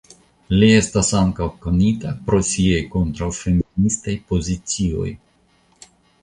[0.61, 5.07] Li estas ankaŭ konita pro siaj kontraŭfeministaj pozicioj.